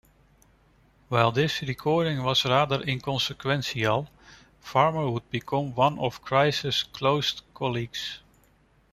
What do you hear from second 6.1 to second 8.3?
Gryce's closest colleagues.